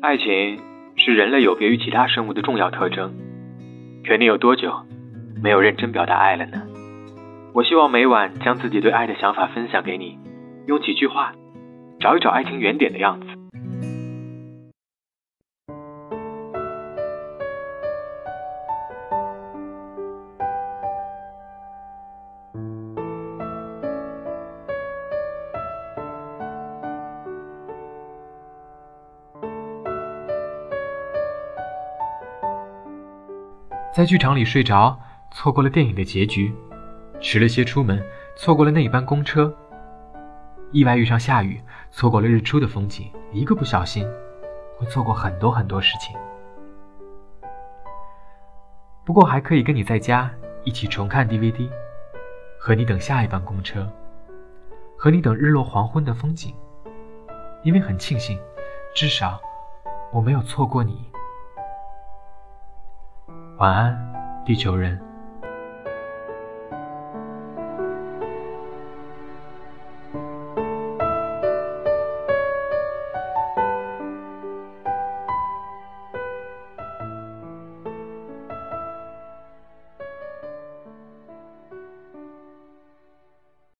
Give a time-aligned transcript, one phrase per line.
[0.00, 0.60] 爱情
[0.96, 3.12] 是人类有别于其他生物的重要特征。
[4.06, 4.72] 可你有多久
[5.42, 6.62] 没有认真表达爱了呢？
[7.52, 10.16] 我希望每晚将自己对爱的想法分享给你，
[10.68, 11.32] 用几句话
[11.98, 13.26] 找一找爱情原点的样子。
[33.98, 34.96] 在剧场里睡着，
[35.32, 36.52] 错过了电影的结局；
[37.20, 38.00] 迟了些出门，
[38.36, 39.52] 错过了那一班公车；
[40.70, 43.10] 意外遇上下雨，错过了日出的风景。
[43.32, 44.08] 一个不小心，
[44.78, 46.16] 会错过很多很多事情。
[49.04, 50.30] 不过还可以跟你在家
[50.62, 51.68] 一起重看 DVD，
[52.56, 53.84] 和你等下一班公车，
[54.96, 56.54] 和你等日落黄昏的风景。
[57.64, 58.38] 因为很庆幸，
[58.94, 59.40] 至少
[60.12, 61.04] 我没有错过你。
[63.58, 65.07] 晚安，地球人。